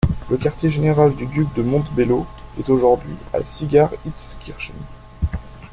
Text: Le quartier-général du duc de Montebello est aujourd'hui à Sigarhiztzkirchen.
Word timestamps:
Le 0.31 0.37
quartier-général 0.37 1.13
du 1.15 1.27
duc 1.27 1.53
de 1.53 1.61
Montebello 1.61 2.25
est 2.57 2.67
aujourd'hui 2.71 3.13
à 3.35 3.43
Sigarhiztzkirchen. 3.43 4.73